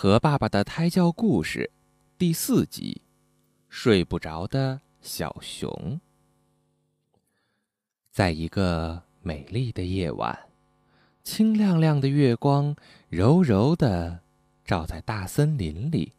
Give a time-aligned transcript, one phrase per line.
[0.00, 1.72] 和爸爸的胎教故事
[2.16, 3.02] 第四集：
[3.68, 6.00] 睡不着的小熊。
[8.12, 10.38] 在一个美丽的夜晚，
[11.24, 12.76] 清亮亮的月光
[13.08, 14.20] 柔柔的
[14.64, 16.12] 照在大森林里。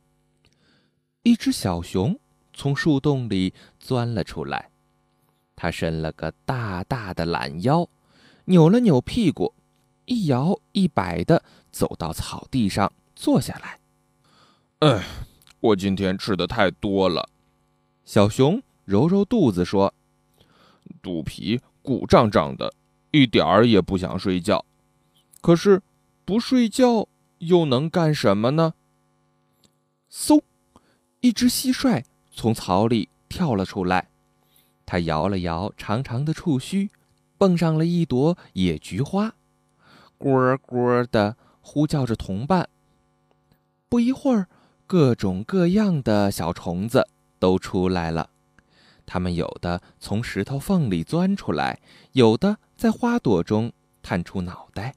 [1.23, 2.19] 一只小熊
[2.53, 4.71] 从树洞里钻了出来，
[5.55, 7.87] 它伸了个大大的懒腰，
[8.43, 9.53] 扭了扭屁股，
[10.03, 11.41] 一摇一摆的
[11.71, 12.91] 走到草地上。
[13.19, 13.77] 坐下来，
[14.79, 15.05] 哎，
[15.59, 17.27] 我今天吃的太多了。
[18.05, 19.93] 小熊揉揉肚子说
[21.03, 22.73] ：“肚皮鼓胀胀的，
[23.11, 24.63] 一点儿也不想睡觉。
[25.41, 25.81] 可是，
[26.23, 28.73] 不睡觉又能干什么呢？”
[30.09, 30.41] 嗖，
[31.19, 34.07] 一只蟋蟀从草里跳了出来，
[34.85, 36.89] 它摇了摇长长的触须，
[37.37, 39.35] 蹦上了一朵野菊花，
[40.17, 42.69] 咕咕的呼叫着同伴。
[43.89, 44.47] 不一会儿，
[44.85, 48.29] 各种各样的小虫子都出来了。
[49.07, 54.93] 它们有的从石头缝里钻出来，有的在花朵中探出脑袋，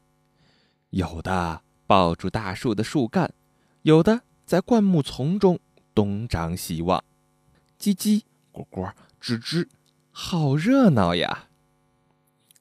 [0.90, 3.32] 有的抱住大树的树干，
[3.80, 5.58] 有的在灌木丛中
[5.94, 7.02] 东张西望。
[7.80, 9.68] 叽叽咕咕，吱吱，
[10.10, 11.48] 好热闹呀！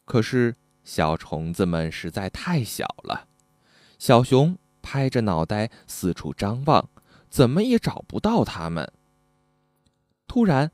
[0.05, 3.27] 可是小虫子们实在太小了，
[3.99, 4.57] 小熊。
[4.91, 6.89] 拍着脑袋四处张望，
[7.29, 8.91] 怎么也找不到它们。
[10.27, 10.69] 突然，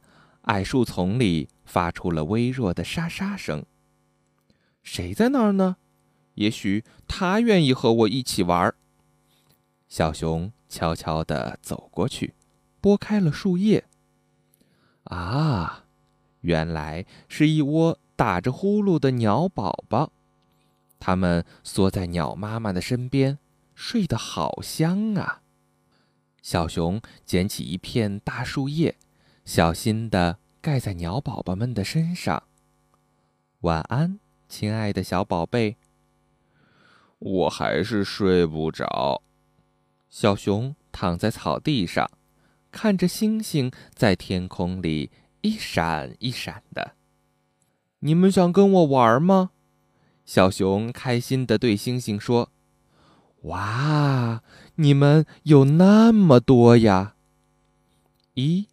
[0.45, 3.63] 矮树丛里发出了微弱的沙沙声。
[4.81, 5.77] 谁在那儿呢？
[6.33, 8.73] 也许他愿意和我一起玩。
[9.87, 12.33] 小熊悄悄地走过去，
[12.81, 13.85] 拨开了树叶。
[15.03, 15.83] 啊，
[16.41, 20.11] 原来是一窝打着呼噜的鸟宝宝，
[20.99, 23.37] 它们缩在鸟妈妈的身边。
[23.77, 25.43] 睡得好香啊！
[26.41, 28.97] 小熊捡起一片大树叶，
[29.45, 32.41] 小心地盖在鸟宝宝们的身上。
[33.61, 35.77] 晚安，亲爱的小宝贝。
[37.19, 39.21] 我还是睡不着。
[40.09, 42.09] 小熊躺在草地上，
[42.71, 45.11] 看着星星在天空里
[45.41, 46.95] 一闪一闪的。
[47.99, 49.51] 你们想跟我玩吗？
[50.25, 52.51] 小熊开心地对星星说。
[53.47, 54.41] 哇，
[54.75, 57.15] 你们有那么多呀！
[58.33, 58.67] 一、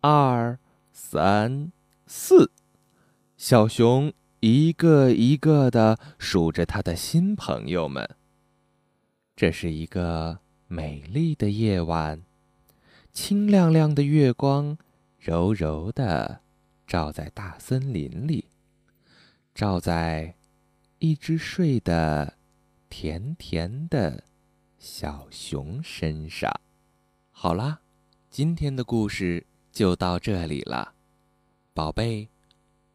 [0.00, 0.58] 二、
[0.92, 1.72] 三、
[2.06, 2.50] 四，
[3.36, 8.16] 小熊一个一个的数着他的新朋友们。
[9.36, 10.38] 这是一个
[10.68, 12.22] 美丽的夜晚，
[13.12, 14.78] 清亮亮的月光
[15.18, 16.40] 柔柔的
[16.86, 18.46] 照在大森林里，
[19.54, 20.34] 照在
[20.98, 22.37] 一只睡的。
[23.00, 24.24] 甜甜的
[24.76, 26.52] 小熊身上。
[27.30, 27.80] 好啦，
[28.28, 30.94] 今天的故事就到这里了，
[31.72, 32.28] 宝贝，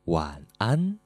[0.04, 1.00] 晚安。